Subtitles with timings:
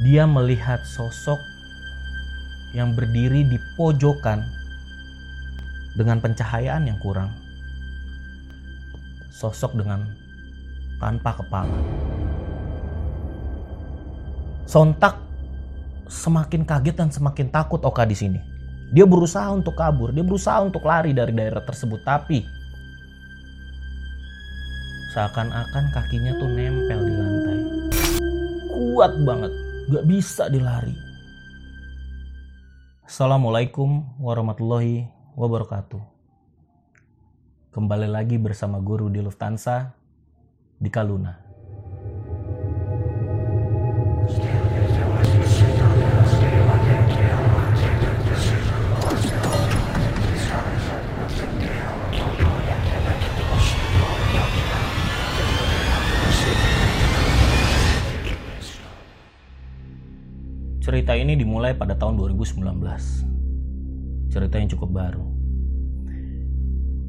[0.00, 1.36] dia melihat sosok
[2.72, 4.40] yang berdiri di pojokan
[5.92, 7.28] dengan pencahayaan yang kurang.
[9.28, 10.08] Sosok dengan
[10.96, 11.76] tanpa kepala.
[14.64, 15.20] Sontak
[16.08, 18.40] semakin kaget dan semakin takut Oka di sini.
[18.92, 22.44] Dia berusaha untuk kabur, dia berusaha untuk lari dari daerah tersebut, tapi
[25.16, 27.58] seakan-akan kakinya tuh nempel di lantai.
[28.68, 29.52] Kuat banget,
[29.90, 30.94] gak bisa dilari.
[33.02, 35.98] Assalamualaikum warahmatullahi wabarakatuh.
[37.74, 39.96] Kembali lagi bersama guru di Lufthansa
[40.78, 41.41] di Kaluna.
[61.02, 62.62] Cerita ini dimulai pada tahun 2019.
[64.30, 65.26] Cerita yang cukup baru.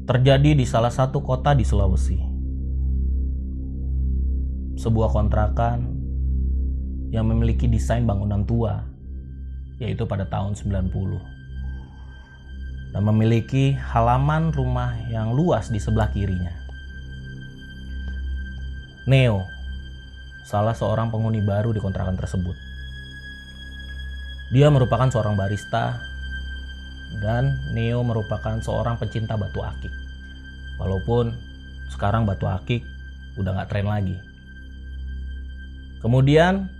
[0.02, 2.18] Terjadi di salah satu kota di Sulawesi.
[4.82, 5.94] Sebuah kontrakan
[7.14, 8.82] yang memiliki desain bangunan tua,
[9.78, 10.90] yaitu pada tahun 90.
[12.98, 16.50] Dan memiliki halaman rumah yang luas di sebelah kirinya.
[19.06, 19.38] Neo,
[20.50, 22.73] salah seorang penghuni baru di kontrakan tersebut
[24.54, 25.98] dia merupakan seorang barista
[27.18, 29.90] dan Neo merupakan seorang pencinta batu akik.
[30.78, 31.34] Walaupun
[31.90, 32.86] sekarang batu akik
[33.34, 34.14] udah nggak tren lagi.
[36.06, 36.70] Kemudian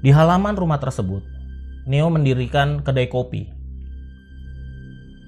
[0.00, 1.20] di halaman rumah tersebut,
[1.84, 3.52] Neo mendirikan kedai kopi.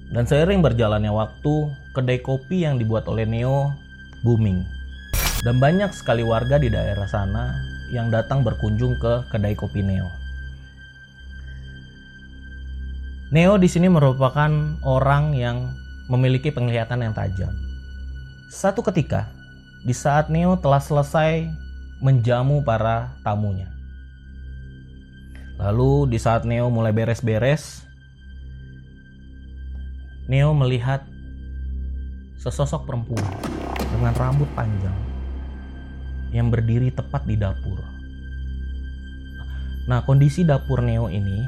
[0.09, 3.69] Dan seiring berjalannya waktu, kedai kopi yang dibuat oleh Neo
[4.25, 4.57] booming.
[5.45, 7.53] Dan banyak sekali warga di daerah sana
[7.93, 10.24] yang datang berkunjung ke kedai kopi Neo.
[13.33, 15.73] Neo di sini merupakan orang yang
[16.13, 17.49] memiliki penglihatan yang tajam.
[18.53, 19.33] Satu ketika,
[19.81, 21.49] di saat Neo telah selesai
[22.05, 23.65] menjamu para tamunya.
[25.57, 27.81] Lalu di saat Neo mulai beres-beres,
[30.29, 31.01] Neo melihat
[32.37, 33.25] sesosok perempuan
[33.89, 34.93] dengan rambut panjang
[36.29, 37.81] yang berdiri tepat di dapur.
[39.89, 41.41] Nah, kondisi dapur Neo ini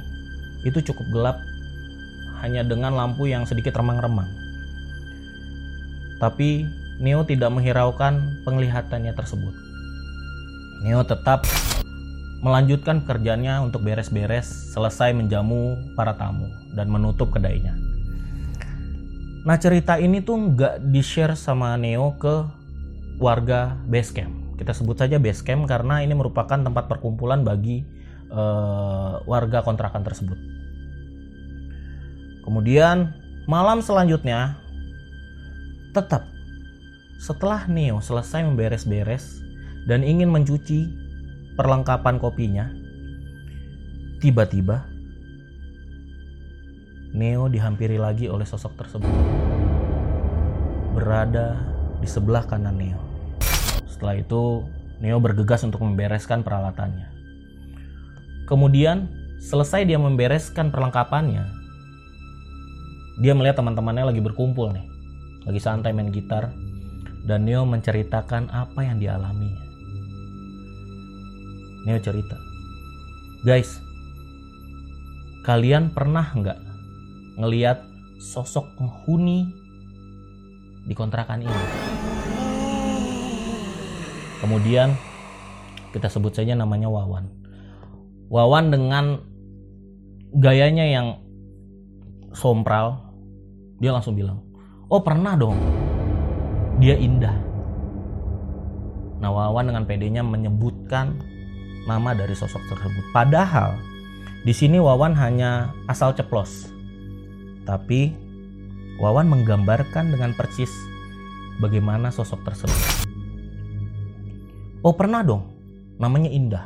[0.65, 1.37] itu cukup gelap
[2.41, 4.27] hanya dengan lampu yang sedikit remang-remang.
[6.17, 6.65] Tapi
[6.97, 9.53] Neo tidak menghiraukan penglihatannya tersebut.
[10.81, 11.45] Neo tetap
[12.41, 17.73] melanjutkan pekerjaannya untuk beres-beres selesai menjamu para tamu dan menutup kedainya.
[19.45, 22.45] Nah cerita ini tuh nggak di-share sama Neo ke
[23.21, 24.33] warga base camp.
[24.57, 27.85] Kita sebut saja base camp karena ini merupakan tempat perkumpulan bagi
[28.33, 30.56] uh, warga kontrakan tersebut.
[32.47, 33.11] Kemudian
[33.43, 34.55] malam selanjutnya
[35.91, 36.23] tetap
[37.19, 39.43] setelah Neo selesai memberes-beres
[39.83, 40.87] dan ingin mencuci
[41.59, 42.71] perlengkapan kopinya,
[44.23, 44.87] tiba-tiba
[47.11, 49.11] Neo dihampiri lagi oleh sosok tersebut.
[50.95, 51.59] Berada
[51.99, 53.03] di sebelah kanan Neo.
[53.91, 54.63] Setelah itu,
[55.03, 57.11] Neo bergegas untuk membereskan peralatannya.
[58.47, 59.11] Kemudian,
[59.43, 61.66] selesai dia membereskan perlengkapannya,
[63.17, 64.85] dia melihat teman-temannya lagi berkumpul nih.
[65.45, 66.53] Lagi santai main gitar.
[67.27, 69.67] Dan Neo menceritakan apa yang dialaminya
[71.83, 72.39] Neo cerita
[73.47, 73.79] guys
[75.47, 76.59] kalian pernah nggak
[77.39, 77.79] ngeliat
[78.19, 79.47] sosok penghuni
[80.83, 81.63] di kontrakan ini?
[84.43, 84.91] Kemudian
[85.95, 87.31] kita sebut saja namanya Wawan.
[88.27, 89.23] Wawan dengan
[90.35, 91.07] gayanya yang
[92.35, 93.06] sompral
[93.77, 94.41] dia langsung bilang,
[94.89, 95.57] oh pernah dong.
[96.81, 97.33] Dia indah.
[99.17, 101.17] Nah Wawan dengan pedenya menyebutkan
[101.89, 103.05] nama dari sosok tersebut.
[103.13, 103.77] Padahal
[104.45, 106.69] di sini Wawan hanya asal ceplos.
[107.65, 108.13] Tapi
[108.97, 110.69] Wawan menggambarkan dengan persis
[111.61, 113.09] bagaimana sosok tersebut.
[114.85, 115.49] Oh pernah dong,
[115.97, 116.65] namanya Indah.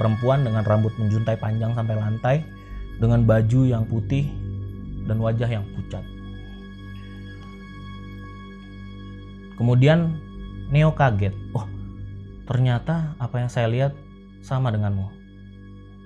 [0.00, 2.36] Perempuan dengan rambut menjuntai panjang sampai lantai,
[2.96, 4.28] dengan baju yang putih
[5.10, 6.06] dan wajah yang pucat.
[9.58, 10.22] Kemudian
[10.70, 11.34] Neo kaget.
[11.50, 11.66] Oh,
[12.46, 13.92] ternyata apa yang saya lihat
[14.40, 15.10] sama denganmu.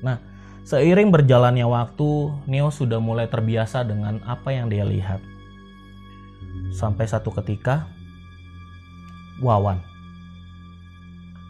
[0.01, 0.19] Nah,
[0.65, 5.21] seiring berjalannya waktu, Neo sudah mulai terbiasa dengan apa yang dia lihat.
[6.73, 7.87] Sampai satu ketika,
[9.45, 9.85] Wawan.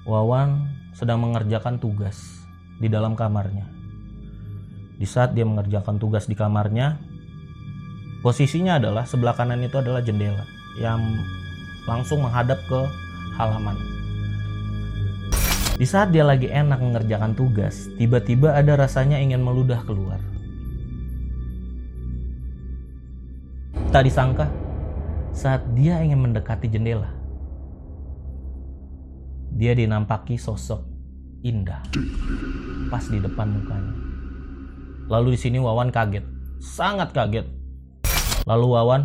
[0.04, 2.44] Wawan sedang mengerjakan tugas
[2.82, 3.70] di dalam kamarnya.
[4.98, 7.13] Di saat dia mengerjakan tugas di kamarnya,
[8.24, 10.48] posisinya adalah sebelah kanan itu adalah jendela
[10.80, 11.20] yang
[11.84, 12.80] langsung menghadap ke
[13.36, 13.76] halaman.
[15.76, 20.16] Di saat dia lagi enak mengerjakan tugas, tiba-tiba ada rasanya ingin meludah keluar.
[23.92, 24.48] Tak disangka,
[25.36, 27.12] saat dia ingin mendekati jendela,
[29.52, 30.80] dia dinampaki sosok
[31.44, 31.84] indah
[32.88, 33.94] pas di depan mukanya.
[35.12, 36.24] Lalu di sini Wawan kaget,
[36.64, 37.63] sangat kaget.
[38.44, 39.02] Lalu Wawan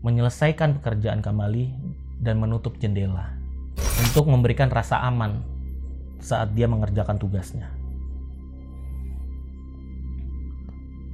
[0.00, 1.76] menyelesaikan pekerjaan kembali
[2.24, 3.36] dan menutup jendela
[4.00, 5.44] untuk memberikan rasa aman
[6.18, 7.68] saat dia mengerjakan tugasnya.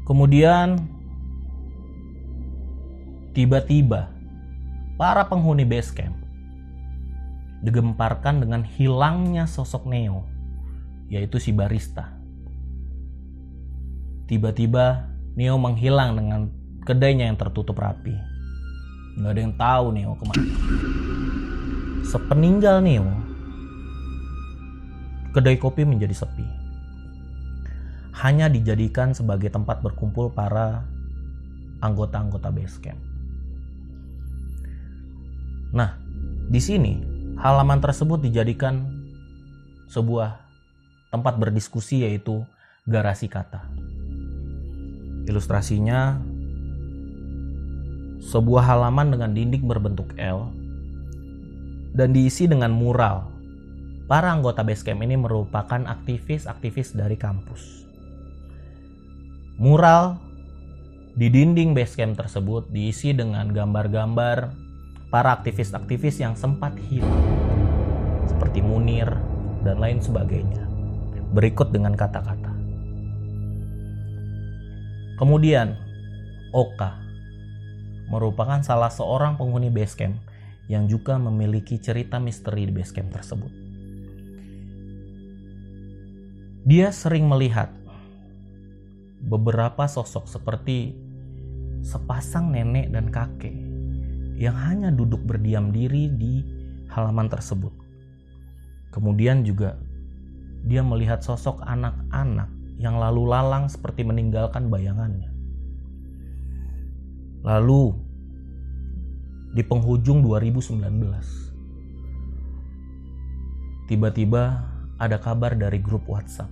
[0.04, 0.84] Kemudian
[3.32, 4.12] tiba-tiba
[5.00, 6.14] para penghuni base camp
[7.64, 10.28] digemparkan dengan hilangnya sosok Neo,
[11.08, 12.12] yaitu si barista.
[14.28, 16.52] Tiba-tiba Neo menghilang dengan
[16.84, 18.14] kedainya yang tertutup rapi.
[19.16, 20.44] Nggak ada yang tahu Neo ke mana.
[22.04, 23.08] Sepeninggal Neo,
[25.32, 26.46] kedai kopi menjadi sepi.
[28.14, 30.86] Hanya dijadikan sebagai tempat berkumpul para
[31.82, 33.00] anggota-anggota base camp.
[35.74, 35.98] Nah,
[36.46, 37.02] di sini
[37.40, 38.86] halaman tersebut dijadikan
[39.90, 40.38] sebuah
[41.10, 42.46] tempat berdiskusi yaitu
[42.86, 43.66] garasi kata.
[45.26, 46.20] Ilustrasinya
[48.24, 50.48] sebuah halaman dengan dinding berbentuk L
[51.92, 53.28] dan diisi dengan mural.
[54.04, 57.88] Para anggota Basecamp ini merupakan aktivis-aktivis dari kampus.
[59.56, 60.20] Mural
[61.16, 64.52] di dinding Basecamp tersebut diisi dengan gambar-gambar
[65.08, 67.24] para aktivis-aktivis yang sempat hilang,
[68.28, 69.08] seperti Munir
[69.64, 70.68] dan lain sebagainya.
[71.32, 72.52] Berikut dengan kata-kata.
[75.16, 75.78] Kemudian,
[76.50, 77.03] Oka
[78.14, 80.14] merupakan salah seorang penghuni Basecamp
[80.70, 83.52] yang juga memiliki cerita misteri di basecamp tersebut.
[86.64, 87.68] Dia sering melihat
[89.20, 90.96] beberapa sosok seperti
[91.84, 93.52] sepasang nenek dan kakek
[94.40, 96.40] yang hanya duduk berdiam diri di
[96.88, 97.72] halaman tersebut.
[98.88, 99.76] Kemudian juga
[100.64, 102.48] dia melihat sosok anak-anak
[102.80, 105.28] yang lalu lalang seperti meninggalkan bayangannya.
[107.44, 108.03] Lalu
[109.54, 110.82] di penghujung 2019.
[113.86, 114.66] Tiba-tiba
[114.98, 116.50] ada kabar dari grup WhatsApp.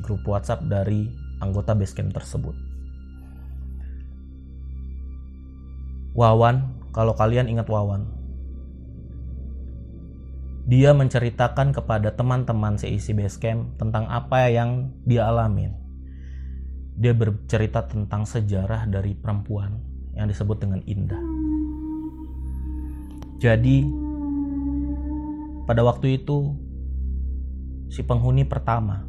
[0.00, 1.12] Grup WhatsApp dari
[1.44, 2.56] anggota basecamp tersebut.
[6.16, 8.06] Wawan, kalau kalian ingat Wawan,
[10.64, 15.76] dia menceritakan kepada teman-teman seisi basecamp tentang apa yang dia alamin.
[16.96, 19.76] Dia bercerita tentang sejarah dari perempuan
[20.14, 21.20] yang disebut dengan Indah.
[23.44, 23.84] Jadi
[25.68, 26.56] pada waktu itu
[27.92, 29.04] si penghuni pertama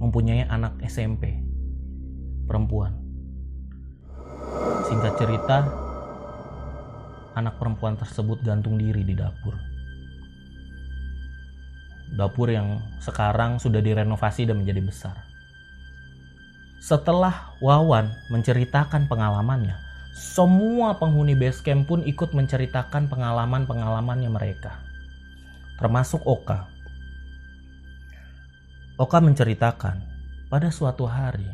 [0.00, 1.36] mempunyai anak SMP
[2.48, 2.96] perempuan.
[4.88, 5.68] Singkat cerita,
[7.36, 9.52] anak perempuan tersebut gantung diri di dapur.
[12.16, 15.16] Dapur yang sekarang sudah direnovasi dan menjadi besar.
[16.80, 24.82] Setelah Wawan menceritakan pengalamannya, semua penghuni base camp pun ikut menceritakan pengalaman-pengalamannya mereka.
[25.78, 26.66] Termasuk Oka.
[29.00, 30.02] Oka menceritakan
[30.52, 31.48] pada suatu hari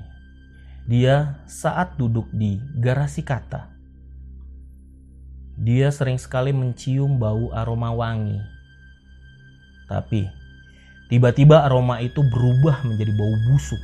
[0.87, 3.71] dia saat duduk di garasi kata.
[5.59, 8.39] Dia sering sekali mencium bau aroma wangi.
[9.91, 10.31] Tapi
[11.11, 13.83] tiba-tiba aroma itu berubah menjadi bau busuk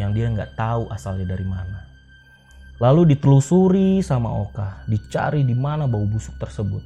[0.00, 1.89] yang dia nggak tahu asalnya dari mana.
[2.80, 6.80] Lalu ditelusuri sama Oka, dicari di mana bau busuk tersebut.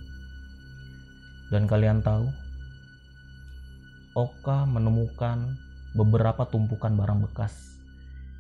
[1.55, 2.27] Dan kalian tahu,
[4.19, 5.55] Oka menemukan
[5.95, 7.79] beberapa tumpukan barang bekas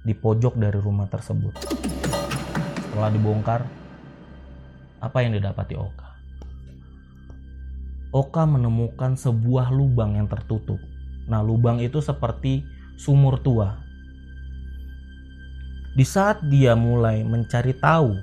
[0.02, 1.54] di pojok dari rumah tersebut.
[2.90, 3.62] Setelah dibongkar,
[4.98, 6.10] apa yang didapati Oka?
[8.10, 10.82] Oka menemukan sebuah lubang yang tertutup.
[11.30, 12.66] Nah, lubang itu seperti
[12.98, 13.83] sumur tua
[15.94, 18.18] di saat dia mulai mencari tahu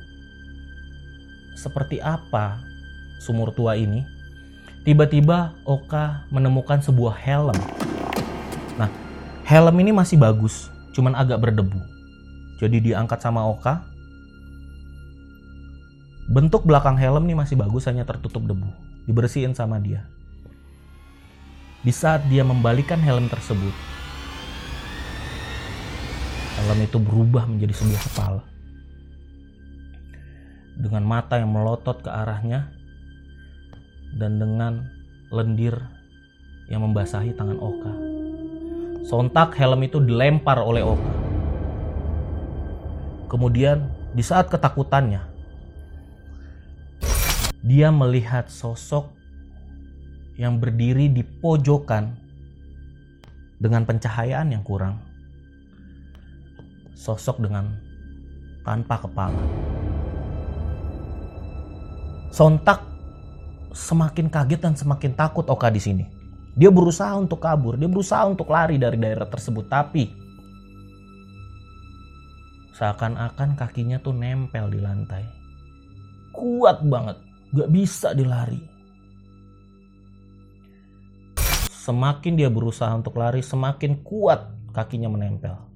[1.55, 2.59] seperti apa
[3.23, 4.03] sumur tua ini,
[4.83, 7.55] tiba-tiba Oka menemukan sebuah helm.
[8.75, 8.91] Nah,
[9.47, 11.79] helm ini masih bagus, cuman agak berdebu.
[12.59, 13.87] Jadi diangkat sama Oka.
[16.27, 18.67] Bentuk belakang helm ini masih bagus, hanya tertutup debu.
[19.07, 20.07] Dibersihin sama dia.
[21.81, 23.73] Di saat dia membalikan helm tersebut,
[26.61, 28.43] helm itu berubah menjadi sebuah kepala.
[30.77, 32.69] Dengan mata yang melotot ke arahnya
[34.15, 34.85] dan dengan
[35.33, 35.77] lendir
[36.69, 37.93] yang membasahi tangan Oka.
[39.01, 41.13] Sontak helm itu dilempar oleh Oka.
[43.27, 45.23] Kemudian di saat ketakutannya,
[47.61, 49.09] dia melihat sosok
[50.37, 52.17] yang berdiri di pojokan
[53.61, 55.10] dengan pencahayaan yang kurang.
[57.01, 57.65] Sosok dengan
[58.61, 59.41] tanpa kepala.
[62.29, 62.85] Sontak
[63.73, 66.05] semakin kaget dan semakin takut Oka di sini.
[66.53, 70.13] Dia berusaha untuk kabur, dia berusaha untuk lari dari daerah tersebut, tapi
[72.77, 75.25] seakan-akan kakinya tuh nempel di lantai.
[76.29, 77.17] Kuat banget,
[77.49, 78.61] gak bisa dilari.
[81.81, 85.70] Semakin dia berusaha untuk lari, semakin kuat kakinya menempel.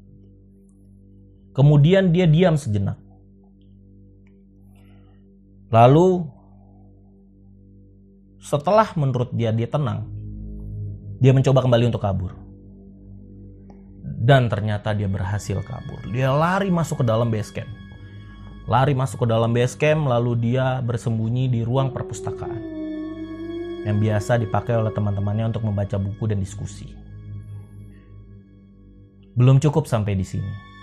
[1.56, 3.00] Kemudian dia diam sejenak.
[5.72, 6.28] Lalu
[8.44, 10.06] setelah menurut dia dia tenang,
[11.24, 12.36] dia mencoba kembali untuk kabur.
[14.04, 16.04] Dan ternyata dia berhasil kabur.
[16.12, 17.72] Dia lari masuk ke dalam base camp.
[18.68, 22.76] Lari masuk ke dalam base camp lalu dia bersembunyi di ruang perpustakaan
[23.86, 26.90] yang biasa dipakai oleh teman-temannya untuk membaca buku dan diskusi.
[29.38, 30.75] Belum cukup sampai di sini.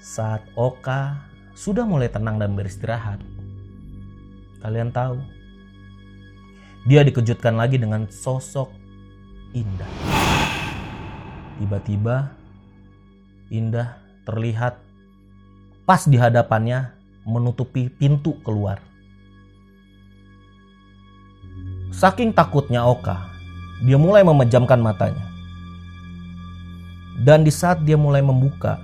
[0.00, 1.20] Saat Oka
[1.52, 3.20] sudah mulai tenang dan beristirahat,
[4.64, 5.20] kalian tahu,
[6.88, 8.72] dia dikejutkan lagi dengan sosok
[9.52, 9.92] Indah.
[11.60, 12.32] Tiba-tiba,
[13.52, 14.80] Indah terlihat
[15.84, 16.96] pas di hadapannya
[17.28, 18.80] menutupi pintu keluar.
[21.92, 23.20] Saking takutnya Oka,
[23.84, 25.28] dia mulai memejamkan matanya.
[27.20, 28.80] Dan di saat dia mulai membuka,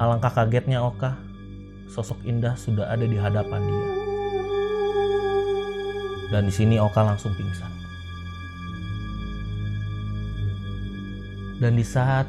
[0.00, 1.20] alangkah kagetnya Oka,
[1.92, 3.88] sosok indah sudah ada di hadapan dia.
[6.32, 7.68] Dan di sini Oka langsung pingsan.
[11.60, 12.24] Dan di saat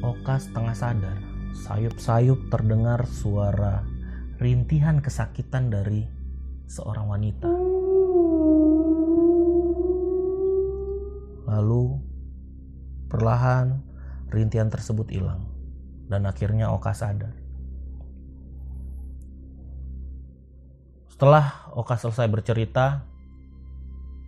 [0.00, 1.18] Oka setengah sadar,
[1.52, 3.84] sayup-sayup terdengar suara
[4.40, 6.08] rintihan kesakitan dari
[6.64, 7.52] seorang wanita.
[11.52, 12.00] Lalu
[13.12, 13.84] perlahan
[14.32, 15.53] rintihan tersebut hilang
[16.08, 17.32] dan akhirnya Oka sadar.
[21.08, 23.06] Setelah Oka selesai bercerita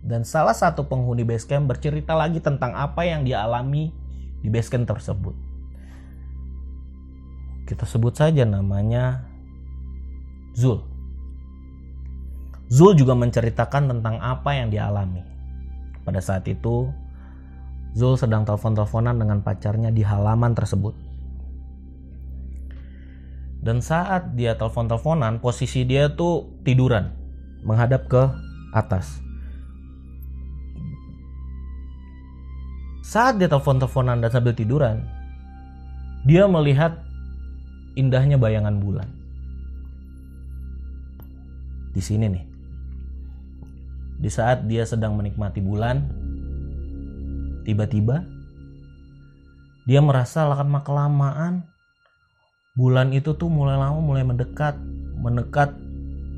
[0.07, 3.91] dan salah satu penghuni basecamp bercerita lagi tentang apa yang dia alami
[4.39, 5.35] di basecamp tersebut.
[7.67, 9.27] Kita sebut saja namanya
[10.55, 10.81] Zul.
[12.67, 15.21] Zul juga menceritakan tentang apa yang dia alami.
[16.01, 16.87] Pada saat itu,
[17.93, 21.06] Zul sedang telepon-teleponan dengan pacarnya di halaman tersebut.
[23.67, 27.11] Dan saat dia telepon-teleponan, posisi dia tuh tiduran,
[27.67, 28.23] menghadap ke
[28.71, 29.19] atas.
[33.03, 35.03] Saat dia telepon-teleponan dan sambil tiduran,
[36.23, 36.95] dia melihat
[37.99, 39.11] indahnya bayangan bulan.
[41.91, 42.45] Di sini nih,
[44.23, 46.07] di saat dia sedang menikmati bulan,
[47.67, 48.23] tiba-tiba
[49.83, 51.67] dia merasa lama kelamaan
[52.77, 54.77] bulan itu tuh mulai lama mulai mendekat,
[55.17, 55.73] mendekat,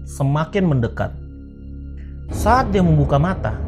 [0.08, 1.12] semakin mendekat.
[2.31, 3.60] Saat dia membuka mata,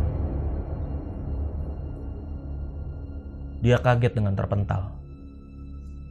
[3.60, 4.96] dia kaget dengan terpental.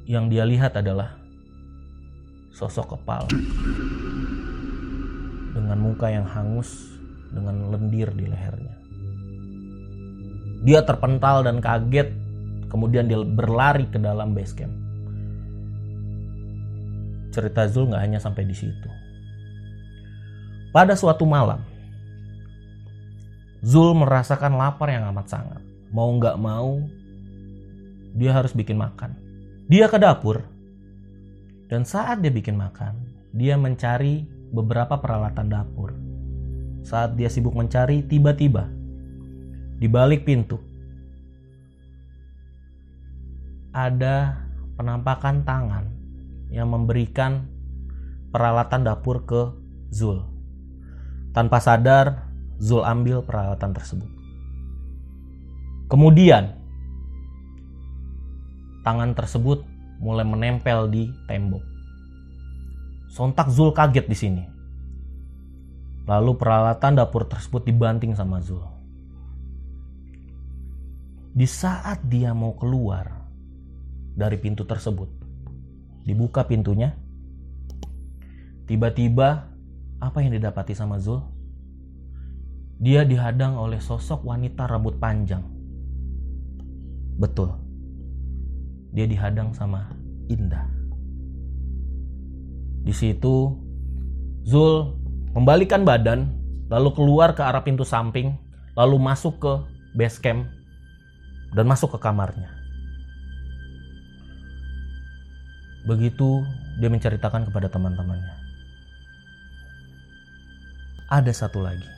[0.04, 1.16] Yang dia lihat adalah
[2.52, 3.30] sosok kepala
[5.54, 6.92] dengan muka yang hangus
[7.32, 8.74] dengan lendir di lehernya.
[10.60, 12.12] Dia terpental dan kaget,
[12.68, 14.79] kemudian dia berlari ke dalam base camp.
[17.30, 18.88] Cerita Zul nggak hanya sampai di situ.
[20.70, 21.62] Pada suatu malam,
[23.62, 25.62] Zul merasakan lapar yang amat sangat.
[25.90, 26.78] Mau nggak mau,
[28.14, 29.14] dia harus bikin makan.
[29.66, 30.42] Dia ke dapur,
[31.70, 32.98] dan saat dia bikin makan,
[33.34, 35.94] dia mencari beberapa peralatan dapur
[36.80, 38.66] saat dia sibuk mencari, tiba-tiba
[39.80, 40.60] di balik pintu
[43.70, 44.42] ada
[44.76, 45.84] penampakan tangan
[46.50, 47.46] yang memberikan
[48.34, 49.54] peralatan dapur ke
[49.90, 50.22] Zul.
[51.30, 54.10] Tanpa sadar, Zul ambil peralatan tersebut.
[55.90, 56.54] Kemudian,
[58.86, 59.66] tangan tersebut
[59.98, 61.62] mulai menempel di tembok.
[63.10, 64.44] Sontak Zul kaget di sini.
[66.06, 68.62] Lalu peralatan dapur tersebut dibanting sama Zul.
[71.30, 73.06] Di saat dia mau keluar
[74.18, 75.06] dari pintu tersebut,
[76.04, 76.96] dibuka pintunya,
[78.70, 79.50] tiba-tiba
[80.00, 81.20] apa yang didapati sama Zul?
[82.80, 85.44] Dia dihadang oleh sosok wanita rambut panjang.
[87.20, 87.52] Betul.
[88.96, 89.92] Dia dihadang sama
[90.32, 90.64] Indah.
[92.80, 93.60] Di situ
[94.48, 94.96] Zul
[95.36, 96.32] membalikan badan
[96.72, 98.32] lalu keluar ke arah pintu samping,
[98.78, 99.52] lalu masuk ke
[99.98, 100.48] base camp
[101.52, 102.59] dan masuk ke kamarnya.
[105.84, 106.44] Begitu
[106.76, 108.36] dia menceritakan kepada teman-temannya.
[111.10, 111.88] Ada satu lagi.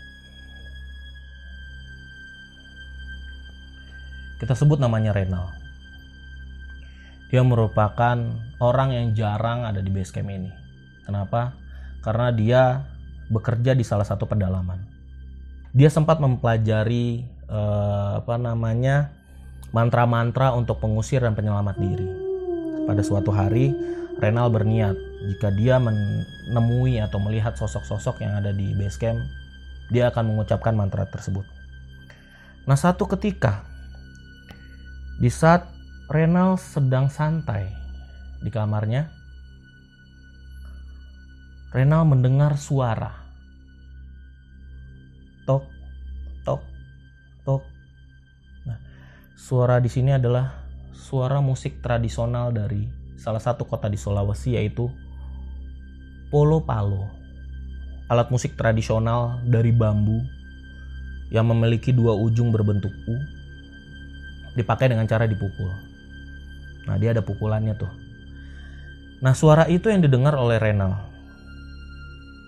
[4.42, 5.54] Kita sebut namanya Renal.
[7.30, 8.18] Dia merupakan
[8.58, 10.50] orang yang jarang ada di base camp ini.
[11.06, 11.54] Kenapa?
[12.02, 12.62] Karena dia
[13.30, 14.82] bekerja di salah satu pedalaman.
[15.72, 19.14] Dia sempat mempelajari eh, apa namanya
[19.72, 22.21] mantra-mantra untuk pengusir dan penyelamat diri.
[22.82, 23.74] Pada suatu hari,
[24.18, 29.18] Renal berniat jika dia menemui atau melihat sosok-sosok yang ada di base camp,
[29.90, 31.46] dia akan mengucapkan mantra tersebut.
[32.66, 33.66] Nah, satu ketika
[35.18, 35.66] di saat
[36.12, 37.72] Renal sedang santai
[38.42, 39.08] di kamarnya,
[41.72, 43.10] Renal mendengar suara
[45.48, 45.64] tok
[46.44, 46.62] tok
[47.42, 47.62] tok.
[48.68, 48.78] Nah,
[49.34, 50.61] suara di sini adalah
[51.02, 52.86] suara musik tradisional dari
[53.18, 54.86] salah satu kota di Sulawesi yaitu
[56.30, 57.10] Polo Palo.
[58.06, 60.22] Alat musik tradisional dari bambu
[61.34, 63.16] yang memiliki dua ujung berbentuk U
[64.54, 65.72] dipakai dengan cara dipukul.
[66.86, 67.90] Nah, dia ada pukulannya tuh.
[69.24, 71.08] Nah, suara itu yang didengar oleh Renal.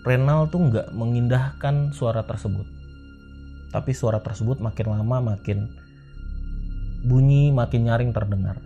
[0.05, 2.75] Renal tuh nggak mengindahkan suara tersebut
[3.75, 5.67] tapi suara tersebut makin lama makin
[7.05, 8.57] bunyi, makin nyaring terdengar.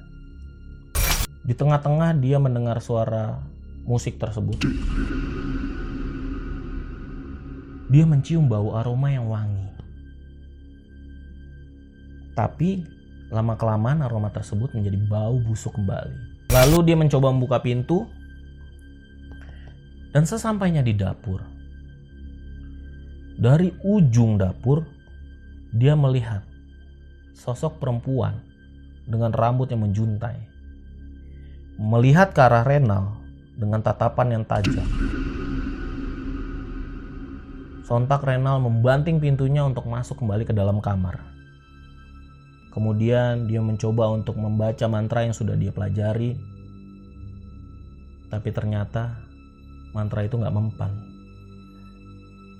[1.44, 3.44] Di tengah-tengah dia mendengar suara
[3.84, 4.60] musik tersebut.
[7.90, 9.68] Dia mencium bau aroma yang wangi.
[12.38, 12.86] Tapi
[13.30, 16.50] lama-kelamaan aroma tersebut menjadi bau busuk kembali.
[16.50, 18.10] Lalu dia mencoba membuka pintu
[20.14, 21.46] dan sesampainya di dapur.
[23.40, 24.86] Dari ujung dapur
[25.74, 26.49] dia melihat
[27.40, 28.44] sosok perempuan
[29.08, 30.36] dengan rambut yang menjuntai.
[31.80, 33.16] Melihat ke arah Renal
[33.56, 34.84] dengan tatapan yang tajam.
[37.88, 41.24] Sontak Renal membanting pintunya untuk masuk kembali ke dalam kamar.
[42.70, 46.38] Kemudian dia mencoba untuk membaca mantra yang sudah dia pelajari.
[48.30, 49.18] Tapi ternyata
[49.96, 50.92] mantra itu nggak mempan.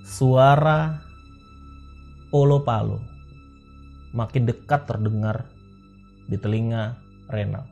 [0.02, 0.98] Suara
[2.34, 3.19] Polo Palo
[4.10, 5.46] makin dekat terdengar
[6.26, 6.98] di telinga
[7.30, 7.66] Renal.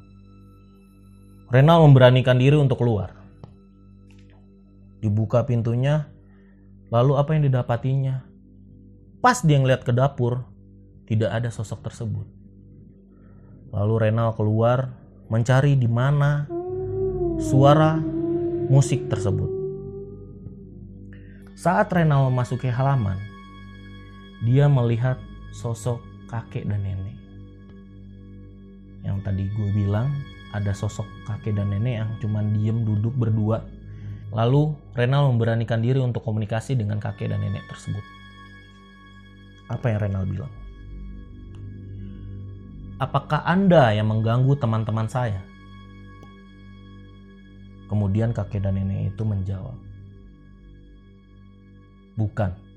[1.51, 3.15] Renal memberanikan diri untuk keluar.
[5.03, 6.11] Dibuka pintunya,
[6.91, 8.23] lalu apa yang didapatinya?
[9.19, 10.47] Pas dia ngeliat ke dapur,
[11.11, 12.27] tidak ada sosok tersebut.
[13.75, 14.95] Lalu Renal keluar
[15.27, 16.47] mencari di mana
[17.43, 17.99] suara
[18.69, 19.51] musik tersebut.
[21.59, 23.19] Saat Renal memasuki halaman,
[24.47, 25.19] dia melihat
[25.51, 27.17] sosok kakek dan nenek.
[29.03, 30.13] Yang tadi gue bilang
[30.53, 33.65] ada sosok kakek dan nenek yang cuman diem duduk berdua.
[34.29, 38.05] Lalu Renal memberanikan diri untuk komunikasi dengan kakek dan nenek tersebut.
[39.73, 40.53] Apa yang Renal bilang?
[43.01, 45.41] Apakah Anda yang mengganggu teman-teman saya?
[47.89, 49.77] Kemudian kakek dan nenek itu menjawab,
[52.21, 52.68] "Bukan."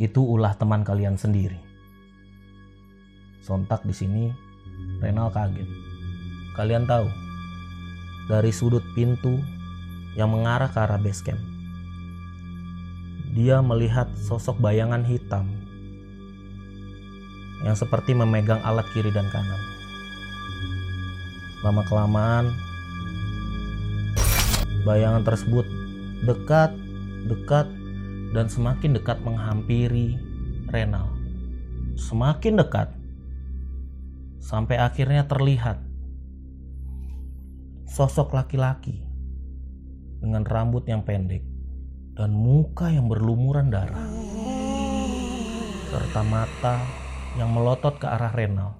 [0.00, 1.60] Itu ulah teman kalian sendiri.
[3.44, 4.32] Sontak di sini,
[5.04, 5.68] Renal kaget.
[6.56, 7.04] Kalian tahu,
[8.32, 9.36] dari sudut pintu
[10.16, 11.40] yang mengarah ke arah base camp,
[13.36, 15.46] dia melihat sosok bayangan hitam
[17.60, 19.60] yang seperti memegang alat kiri dan kanan.
[21.60, 22.56] Lama-kelamaan,
[24.88, 25.68] bayangan tersebut
[26.24, 26.72] dekat,
[27.28, 27.68] dekat,
[28.30, 30.18] dan semakin dekat menghampiri
[30.70, 31.10] Renal.
[31.98, 32.88] Semakin dekat
[34.38, 35.82] sampai akhirnya terlihat
[37.90, 39.02] sosok laki-laki
[40.22, 41.42] dengan rambut yang pendek
[42.14, 44.06] dan muka yang berlumuran darah
[45.90, 46.78] serta mata
[47.34, 48.78] yang melotot ke arah Renal.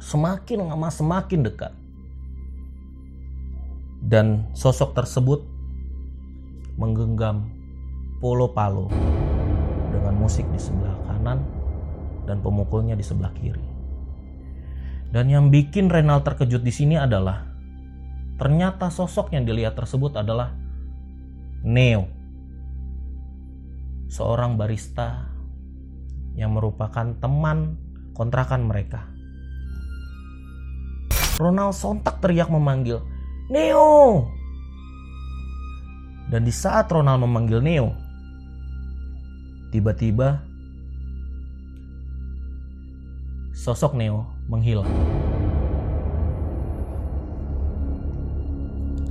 [0.00, 1.72] Semakin lama semakin dekat.
[4.02, 5.46] Dan sosok tersebut
[6.74, 7.61] menggenggam
[8.22, 8.86] Polo Palo
[9.90, 11.42] dengan musik di sebelah kanan
[12.22, 13.66] dan pemukulnya di sebelah kiri.
[15.10, 17.42] Dan yang bikin Renal terkejut di sini adalah
[18.38, 20.54] ternyata sosok yang dilihat tersebut adalah
[21.66, 22.06] Neo.
[24.06, 25.26] Seorang barista
[26.38, 27.74] yang merupakan teman
[28.14, 29.02] kontrakan mereka.
[31.42, 33.02] Ronald sontak teriak memanggil,
[33.50, 34.30] "Neo!"
[36.30, 38.01] Dan di saat Ronald memanggil Neo,
[39.72, 40.44] tiba-tiba
[43.56, 44.88] sosok Neo menghilang.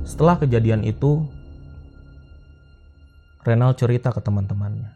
[0.06, 1.26] Setelah kejadian itu,
[3.42, 4.94] Renal cerita ke teman-temannya.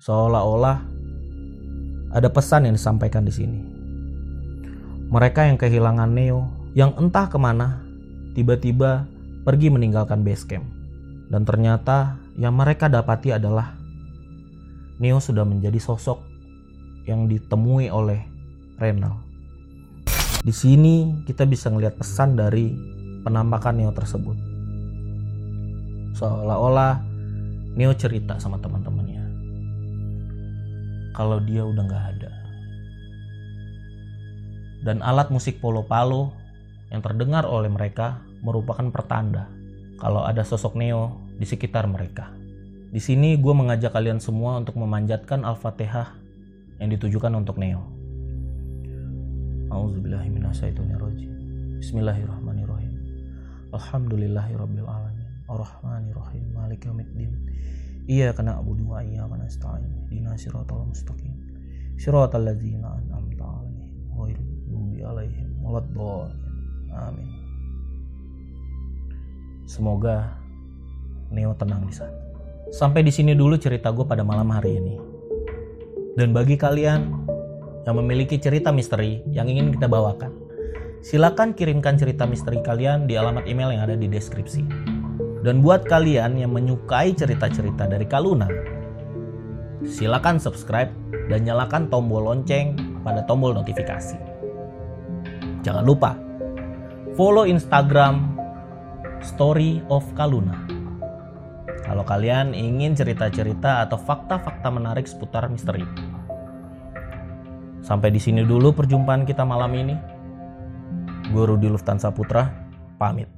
[0.00, 0.80] Seolah-olah
[2.16, 3.60] ada pesan yang disampaikan di sini.
[5.12, 7.84] Mereka yang kehilangan Neo, yang entah ke mana,
[8.32, 9.04] tiba-tiba
[9.44, 10.64] pergi meninggalkan base camp.
[11.28, 13.76] Dan ternyata yang mereka dapati adalah
[15.02, 16.22] Neo sudah menjadi sosok
[17.04, 18.22] yang ditemui oleh
[18.78, 19.18] Renal.
[20.44, 22.70] Di sini kita bisa melihat pesan dari
[23.24, 24.36] penampakan Neo tersebut.
[26.14, 27.00] Seolah-olah
[27.74, 29.24] Neo cerita sama teman-temannya
[31.14, 32.30] kalau dia udah nggak ada.
[34.84, 36.34] Dan alat musik polo palo
[36.92, 39.48] yang terdengar oleh mereka merupakan pertanda
[39.96, 42.43] kalau ada sosok Neo di sekitar mereka.
[42.94, 46.14] Di sini gue mengajak kalian semua untuk memanjatkan Al-Fatihah
[46.78, 47.82] yang ditujukan untuk Neo.
[49.66, 51.30] A'udzubillahiminasyaitonirrojim.
[51.82, 52.94] Bismillahirrahmanirrahim.
[53.74, 55.26] Alhamdulillahirabbil alamin.
[55.50, 56.54] Arrahmanirrahim.
[56.54, 57.34] Malik yaumiddin.
[58.06, 59.90] Iyyaka na'budu wa iyyaka nasta'in.
[60.14, 61.34] Ihdinas siratal mustaqim.
[61.98, 66.38] Siratal ladzina an'amta 'alaihim ghairil maghdubi 'alaihim waladdallin.
[66.94, 67.26] Amin.
[69.66, 70.38] Semoga
[71.34, 72.33] Neo tenang di sana.
[72.74, 74.98] Sampai di sini dulu cerita gue pada malam hari ini.
[76.18, 77.06] Dan bagi kalian
[77.86, 80.34] yang memiliki cerita misteri yang ingin kita bawakan.
[80.98, 84.66] Silakan kirimkan cerita misteri kalian di alamat email yang ada di deskripsi.
[85.46, 88.50] Dan buat kalian yang menyukai cerita-cerita dari Kaluna,
[89.86, 90.90] silakan subscribe
[91.30, 92.74] dan nyalakan tombol lonceng
[93.06, 94.18] pada tombol notifikasi.
[95.62, 96.18] Jangan lupa
[97.14, 98.34] follow Instagram
[99.22, 100.83] Story of Kaluna.
[101.84, 105.84] Kalau kalian ingin cerita-cerita atau fakta-fakta menarik seputar misteri.
[107.84, 109.92] Sampai di sini dulu perjumpaan kita malam ini.
[111.28, 112.48] Guru di Lufthansa Putra
[112.96, 113.28] pamit.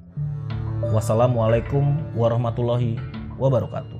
[0.94, 2.94] Wassalamualaikum warahmatullahi
[3.34, 3.95] wabarakatuh.